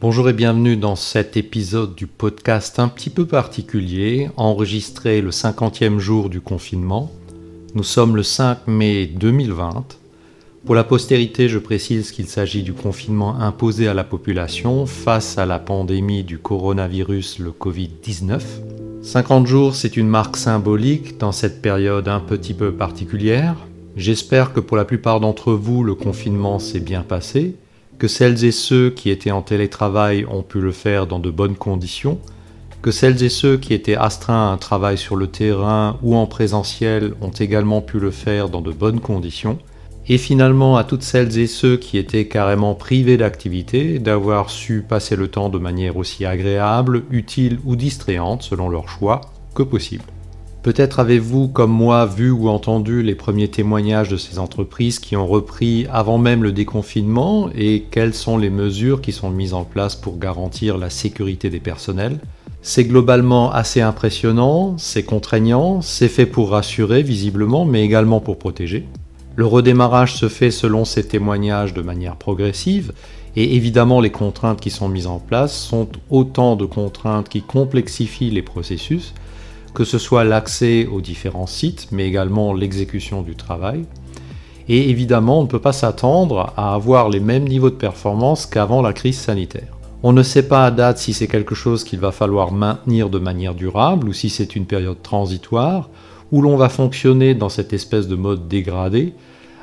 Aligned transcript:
Bonjour 0.00 0.28
et 0.28 0.32
bienvenue 0.32 0.76
dans 0.76 0.94
cet 0.94 1.36
épisode 1.36 1.96
du 1.96 2.06
podcast 2.06 2.78
un 2.78 2.86
petit 2.86 3.10
peu 3.10 3.26
particulier, 3.26 4.30
enregistré 4.36 5.20
le 5.20 5.30
50e 5.30 5.98
jour 5.98 6.28
du 6.28 6.40
confinement. 6.40 7.10
Nous 7.74 7.82
sommes 7.82 8.14
le 8.14 8.22
5 8.22 8.68
mai 8.68 9.06
2020. 9.06 9.98
Pour 10.64 10.76
la 10.76 10.84
postérité, 10.84 11.48
je 11.48 11.58
précise 11.58 12.12
qu'il 12.12 12.28
s'agit 12.28 12.62
du 12.62 12.74
confinement 12.74 13.40
imposé 13.40 13.88
à 13.88 13.94
la 13.94 14.04
population 14.04 14.86
face 14.86 15.36
à 15.36 15.46
la 15.46 15.58
pandémie 15.58 16.22
du 16.22 16.38
coronavirus, 16.38 17.40
le 17.40 17.50
Covid-19. 17.50 18.40
50 19.02 19.48
jours, 19.48 19.74
c'est 19.74 19.96
une 19.96 20.06
marque 20.06 20.36
symbolique 20.36 21.18
dans 21.18 21.32
cette 21.32 21.60
période 21.60 22.06
un 22.06 22.20
petit 22.20 22.54
peu 22.54 22.70
particulière. 22.70 23.56
J'espère 23.96 24.52
que 24.52 24.60
pour 24.60 24.76
la 24.76 24.84
plupart 24.84 25.18
d'entre 25.18 25.54
vous, 25.54 25.82
le 25.82 25.96
confinement 25.96 26.60
s'est 26.60 26.78
bien 26.78 27.02
passé, 27.02 27.56
que 27.98 28.08
celles 28.08 28.44
et 28.44 28.52
ceux 28.52 28.90
qui 28.90 29.10
étaient 29.10 29.30
en 29.30 29.42
télétravail 29.42 30.24
ont 30.30 30.42
pu 30.42 30.60
le 30.60 30.72
faire 30.72 31.06
dans 31.06 31.18
de 31.18 31.30
bonnes 31.30 31.56
conditions, 31.56 32.18
que 32.80 32.90
celles 32.90 33.22
et 33.24 33.28
ceux 33.28 33.56
qui 33.56 33.74
étaient 33.74 33.96
astreints 33.96 34.50
à 34.50 34.52
un 34.52 34.56
travail 34.56 34.96
sur 34.96 35.16
le 35.16 35.26
terrain 35.26 35.98
ou 36.02 36.14
en 36.14 36.26
présentiel 36.26 37.14
ont 37.20 37.30
également 37.30 37.80
pu 37.80 37.98
le 37.98 38.12
faire 38.12 38.48
dans 38.48 38.60
de 38.60 38.70
bonnes 38.70 39.00
conditions, 39.00 39.58
et 40.08 40.16
finalement 40.16 40.76
à 40.76 40.84
toutes 40.84 41.02
celles 41.02 41.38
et 41.38 41.46
ceux 41.46 41.76
qui 41.76 41.98
étaient 41.98 42.28
carrément 42.28 42.74
privés 42.74 43.16
d'activité 43.16 43.98
d'avoir 43.98 44.48
su 44.48 44.84
passer 44.88 45.16
le 45.16 45.28
temps 45.28 45.48
de 45.48 45.58
manière 45.58 45.96
aussi 45.96 46.24
agréable, 46.24 47.02
utile 47.10 47.58
ou 47.64 47.76
distrayante 47.76 48.42
selon 48.42 48.68
leur 48.68 48.88
choix 48.88 49.20
que 49.54 49.62
possible. 49.62 50.04
Peut-être 50.68 51.00
avez-vous, 51.00 51.48
comme 51.48 51.70
moi, 51.70 52.04
vu 52.04 52.30
ou 52.30 52.50
entendu 52.50 53.02
les 53.02 53.14
premiers 53.14 53.48
témoignages 53.48 54.10
de 54.10 54.18
ces 54.18 54.38
entreprises 54.38 54.98
qui 54.98 55.16
ont 55.16 55.26
repris 55.26 55.86
avant 55.90 56.18
même 56.18 56.42
le 56.42 56.52
déconfinement 56.52 57.48
et 57.54 57.86
quelles 57.90 58.12
sont 58.12 58.36
les 58.36 58.50
mesures 58.50 59.00
qui 59.00 59.12
sont 59.12 59.30
mises 59.30 59.54
en 59.54 59.64
place 59.64 59.96
pour 59.96 60.18
garantir 60.18 60.76
la 60.76 60.90
sécurité 60.90 61.48
des 61.48 61.58
personnels? 61.58 62.18
C'est 62.60 62.84
globalement 62.84 63.50
assez 63.50 63.80
impressionnant, 63.80 64.74
c'est 64.76 65.04
contraignant, 65.04 65.80
c'est 65.80 66.06
fait 66.06 66.26
pour 66.26 66.50
rassurer 66.50 67.02
visiblement, 67.02 67.64
mais 67.64 67.82
également 67.82 68.20
pour 68.20 68.38
protéger. 68.38 68.84
Le 69.36 69.46
redémarrage 69.46 70.16
se 70.16 70.28
fait 70.28 70.50
selon 70.50 70.84
ces 70.84 71.08
témoignages 71.08 71.72
de 71.72 71.80
manière 71.80 72.16
progressive, 72.16 72.92
et 73.36 73.56
évidemment 73.56 74.02
les 74.02 74.10
contraintes 74.10 74.60
qui 74.60 74.68
sont 74.68 74.90
mises 74.90 75.06
en 75.06 75.18
place 75.18 75.58
sont 75.58 75.88
autant 76.10 76.56
de 76.56 76.66
contraintes 76.66 77.30
qui 77.30 77.40
complexifient 77.40 78.30
les 78.30 78.42
processus, 78.42 79.14
que 79.74 79.84
ce 79.84 79.98
soit 79.98 80.24
l'accès 80.24 80.86
aux 80.86 81.00
différents 81.00 81.46
sites, 81.46 81.88
mais 81.92 82.06
également 82.06 82.52
l'exécution 82.52 83.22
du 83.22 83.36
travail. 83.36 83.84
Et 84.68 84.90
évidemment, 84.90 85.40
on 85.40 85.42
ne 85.42 85.48
peut 85.48 85.60
pas 85.60 85.72
s'attendre 85.72 86.52
à 86.56 86.74
avoir 86.74 87.08
les 87.08 87.20
mêmes 87.20 87.48
niveaux 87.48 87.70
de 87.70 87.74
performance 87.76 88.46
qu'avant 88.46 88.82
la 88.82 88.92
crise 88.92 89.18
sanitaire. 89.18 89.78
On 90.02 90.12
ne 90.12 90.22
sait 90.22 90.46
pas 90.46 90.66
à 90.66 90.70
date 90.70 90.98
si 90.98 91.12
c'est 91.12 91.26
quelque 91.26 91.54
chose 91.54 91.82
qu'il 91.82 91.98
va 91.98 92.12
falloir 92.12 92.52
maintenir 92.52 93.08
de 93.08 93.18
manière 93.18 93.54
durable 93.54 94.08
ou 94.08 94.12
si 94.12 94.30
c'est 94.30 94.54
une 94.54 94.66
période 94.66 95.02
transitoire 95.02 95.88
où 96.30 96.42
l'on 96.42 96.56
va 96.56 96.68
fonctionner 96.68 97.34
dans 97.34 97.48
cette 97.48 97.72
espèce 97.72 98.06
de 98.06 98.14
mode 98.14 98.46
dégradé 98.46 99.14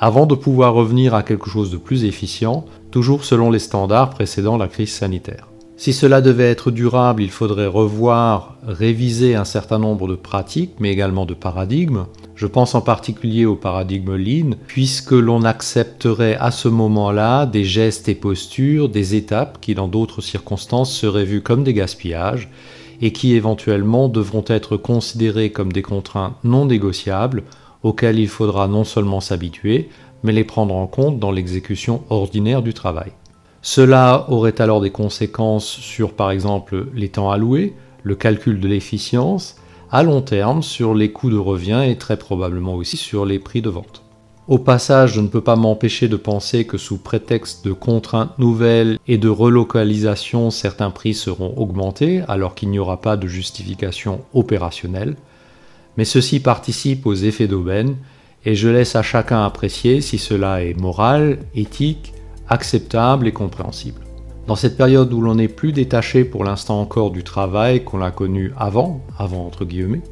avant 0.00 0.26
de 0.26 0.34
pouvoir 0.34 0.74
revenir 0.74 1.14
à 1.14 1.22
quelque 1.22 1.48
chose 1.48 1.70
de 1.70 1.76
plus 1.76 2.04
efficient, 2.04 2.64
toujours 2.90 3.24
selon 3.24 3.50
les 3.50 3.58
standards 3.58 4.10
précédant 4.10 4.56
la 4.56 4.68
crise 4.68 4.92
sanitaire. 4.92 5.48
Si 5.80 5.92
cela 5.92 6.20
devait 6.20 6.50
être 6.50 6.72
durable, 6.72 7.22
il 7.22 7.30
faudrait 7.30 7.68
revoir, 7.68 8.56
réviser 8.66 9.36
un 9.36 9.44
certain 9.44 9.78
nombre 9.78 10.08
de 10.08 10.16
pratiques, 10.16 10.74
mais 10.80 10.90
également 10.90 11.24
de 11.24 11.34
paradigmes. 11.34 12.06
Je 12.34 12.48
pense 12.48 12.74
en 12.74 12.80
particulier 12.80 13.46
au 13.46 13.54
paradigme 13.54 14.16
Lean, 14.16 14.56
puisque 14.66 15.12
l'on 15.12 15.44
accepterait 15.44 16.34
à 16.34 16.50
ce 16.50 16.66
moment-là 16.66 17.46
des 17.46 17.62
gestes 17.62 18.08
et 18.08 18.16
postures, 18.16 18.88
des 18.88 19.14
étapes 19.14 19.60
qui 19.60 19.76
dans 19.76 19.86
d'autres 19.86 20.20
circonstances 20.20 20.92
seraient 20.92 21.24
vues 21.24 21.42
comme 21.42 21.62
des 21.62 21.74
gaspillages, 21.74 22.50
et 23.00 23.12
qui 23.12 23.34
éventuellement 23.34 24.08
devront 24.08 24.44
être 24.48 24.76
considérées 24.76 25.52
comme 25.52 25.72
des 25.72 25.82
contraintes 25.82 26.34
non 26.42 26.66
négociables 26.66 27.44
auxquelles 27.84 28.18
il 28.18 28.26
faudra 28.26 28.66
non 28.66 28.82
seulement 28.82 29.20
s'habituer, 29.20 29.90
mais 30.24 30.32
les 30.32 30.42
prendre 30.42 30.74
en 30.74 30.88
compte 30.88 31.20
dans 31.20 31.30
l'exécution 31.30 32.02
ordinaire 32.10 32.62
du 32.62 32.74
travail. 32.74 33.12
Cela 33.62 34.26
aurait 34.28 34.60
alors 34.60 34.80
des 34.80 34.90
conséquences 34.90 35.66
sur 35.66 36.12
par 36.12 36.30
exemple 36.30 36.86
les 36.94 37.08
temps 37.08 37.30
alloués, 37.30 37.74
le 38.02 38.14
calcul 38.14 38.60
de 38.60 38.68
l'efficience, 38.68 39.56
à 39.90 40.02
long 40.02 40.20
terme 40.20 40.62
sur 40.62 40.94
les 40.94 41.12
coûts 41.12 41.30
de 41.30 41.38
revient 41.38 41.82
et 41.86 41.96
très 41.96 42.16
probablement 42.16 42.74
aussi 42.74 42.96
sur 42.96 43.24
les 43.24 43.38
prix 43.38 43.62
de 43.62 43.70
vente. 43.70 44.02
Au 44.46 44.58
passage, 44.58 45.12
je 45.12 45.20
ne 45.20 45.28
peux 45.28 45.42
pas 45.42 45.56
m'empêcher 45.56 46.08
de 46.08 46.16
penser 46.16 46.64
que 46.64 46.78
sous 46.78 46.96
prétexte 46.96 47.66
de 47.66 47.72
contraintes 47.72 48.38
nouvelles 48.38 48.98
et 49.06 49.18
de 49.18 49.28
relocalisation, 49.28 50.50
certains 50.50 50.90
prix 50.90 51.12
seront 51.12 51.52
augmentés 51.58 52.22
alors 52.28 52.54
qu'il 52.54 52.70
n'y 52.70 52.78
aura 52.78 53.00
pas 53.02 53.18
de 53.18 53.26
justification 53.26 54.22
opérationnelle. 54.32 55.16
Mais 55.98 56.06
ceci 56.06 56.40
participe 56.40 57.04
aux 57.04 57.14
effets 57.14 57.46
d'aubaine 57.46 57.96
et 58.46 58.54
je 58.54 58.68
laisse 58.68 58.96
à 58.96 59.02
chacun 59.02 59.44
apprécier 59.44 60.00
si 60.00 60.16
cela 60.16 60.62
est 60.64 60.78
moral, 60.80 61.40
éthique 61.54 62.14
acceptable 62.48 63.26
et 63.26 63.32
compréhensible. 63.32 64.00
Dans 64.46 64.56
cette 64.56 64.76
période 64.76 65.12
où 65.12 65.20
l'on 65.20 65.34
n'est 65.34 65.48
plus 65.48 65.72
détaché 65.72 66.24
pour 66.24 66.42
l'instant 66.42 66.80
encore 66.80 67.10
du 67.10 67.22
travail 67.22 67.84
qu'on 67.84 68.00
a 68.00 68.10
connu 68.10 68.52
avant, 68.56 69.02
avant 69.18 69.46
entre 69.46 69.64
guillemets, 69.64 70.02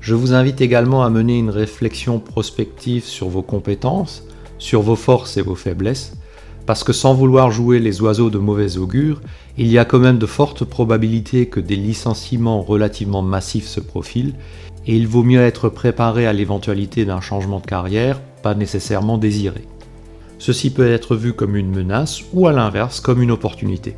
je 0.00 0.14
vous 0.14 0.32
invite 0.34 0.60
également 0.60 1.04
à 1.04 1.10
mener 1.10 1.38
une 1.38 1.50
réflexion 1.50 2.18
prospective 2.18 3.04
sur 3.04 3.28
vos 3.28 3.42
compétences, 3.42 4.22
sur 4.58 4.82
vos 4.82 4.96
forces 4.96 5.36
et 5.36 5.42
vos 5.42 5.54
faiblesses, 5.54 6.14
parce 6.66 6.84
que 6.84 6.92
sans 6.92 7.14
vouloir 7.14 7.50
jouer 7.50 7.78
les 7.78 8.00
oiseaux 8.00 8.30
de 8.30 8.38
mauvais 8.38 8.76
augure, 8.78 9.20
il 9.58 9.66
y 9.68 9.78
a 9.78 9.84
quand 9.84 9.98
même 9.98 10.18
de 10.18 10.26
fortes 10.26 10.64
probabilités 10.64 11.46
que 11.46 11.60
des 11.60 11.76
licenciements 11.76 12.62
relativement 12.62 13.22
massifs 13.22 13.68
se 13.68 13.80
profilent, 13.80 14.34
et 14.86 14.96
il 14.96 15.06
vaut 15.06 15.22
mieux 15.22 15.40
être 15.40 15.68
préparé 15.68 16.26
à 16.26 16.32
l'éventualité 16.32 17.04
d'un 17.04 17.20
changement 17.20 17.60
de 17.60 17.66
carrière, 17.66 18.20
pas 18.42 18.54
nécessairement 18.54 19.18
désiré. 19.18 19.62
Ceci 20.46 20.68
peut 20.68 20.92
être 20.92 21.16
vu 21.16 21.32
comme 21.32 21.56
une 21.56 21.74
menace 21.74 22.20
ou 22.34 22.46
à 22.46 22.52
l'inverse 22.52 23.00
comme 23.00 23.22
une 23.22 23.30
opportunité. 23.30 23.96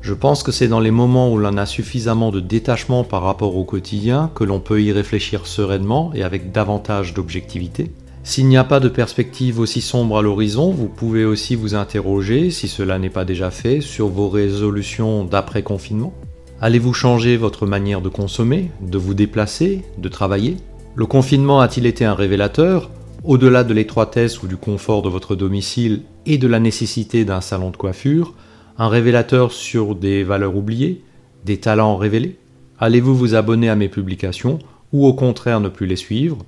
Je 0.00 0.14
pense 0.14 0.44
que 0.44 0.52
c'est 0.52 0.68
dans 0.68 0.78
les 0.78 0.92
moments 0.92 1.32
où 1.32 1.38
l'on 1.38 1.56
a 1.56 1.66
suffisamment 1.66 2.30
de 2.30 2.38
détachement 2.38 3.02
par 3.02 3.24
rapport 3.24 3.56
au 3.56 3.64
quotidien 3.64 4.30
que 4.36 4.44
l'on 4.44 4.60
peut 4.60 4.80
y 4.80 4.92
réfléchir 4.92 5.48
sereinement 5.48 6.12
et 6.14 6.22
avec 6.22 6.52
davantage 6.52 7.14
d'objectivité. 7.14 7.90
S'il 8.22 8.46
n'y 8.46 8.56
a 8.56 8.62
pas 8.62 8.78
de 8.78 8.88
perspective 8.88 9.58
aussi 9.58 9.80
sombre 9.80 10.18
à 10.18 10.22
l'horizon, 10.22 10.70
vous 10.70 10.86
pouvez 10.86 11.24
aussi 11.24 11.56
vous 11.56 11.74
interroger, 11.74 12.52
si 12.52 12.68
cela 12.68 13.00
n'est 13.00 13.10
pas 13.10 13.24
déjà 13.24 13.50
fait, 13.50 13.80
sur 13.80 14.06
vos 14.06 14.28
résolutions 14.28 15.24
d'après-confinement. 15.24 16.14
Allez-vous 16.60 16.94
changer 16.94 17.36
votre 17.36 17.66
manière 17.66 18.02
de 18.02 18.08
consommer, 18.08 18.70
de 18.80 18.98
vous 18.98 19.14
déplacer, 19.14 19.82
de 19.98 20.08
travailler? 20.08 20.58
Le 20.94 21.06
confinement 21.06 21.58
a-t-il 21.58 21.86
été 21.86 22.04
un 22.04 22.14
révélateur? 22.14 22.88
Au-delà 23.24 23.64
de 23.64 23.74
l'étroitesse 23.74 24.42
ou 24.42 24.48
du 24.48 24.56
confort 24.56 25.02
de 25.02 25.08
votre 25.08 25.36
domicile 25.36 26.02
et 26.26 26.38
de 26.38 26.48
la 26.48 26.60
nécessité 26.60 27.24
d'un 27.24 27.40
salon 27.40 27.70
de 27.70 27.76
coiffure, 27.76 28.34
un 28.78 28.88
révélateur 28.88 29.52
sur 29.52 29.94
des 29.94 30.24
valeurs 30.24 30.56
oubliées, 30.56 31.02
des 31.44 31.58
talents 31.58 31.96
révélés 31.96 32.38
Allez-vous 32.80 33.16
vous 33.16 33.34
abonner 33.34 33.68
à 33.68 33.74
mes 33.74 33.88
publications 33.88 34.60
ou 34.92 35.04
au 35.04 35.12
contraire 35.12 35.58
ne 35.58 35.68
plus 35.68 35.86
les 35.86 35.96
suivre? 35.96 36.38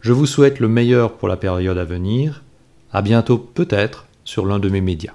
Je 0.00 0.12
vous 0.12 0.26
souhaite 0.26 0.60
le 0.60 0.68
meilleur 0.68 1.14
pour 1.14 1.26
la 1.26 1.36
période 1.36 1.78
à 1.78 1.84
venir. 1.84 2.44
À 2.92 3.02
bientôt 3.02 3.38
peut-être 3.38 4.06
sur 4.22 4.46
l'un 4.46 4.60
de 4.60 4.68
mes 4.68 4.80
médias. 4.80 5.14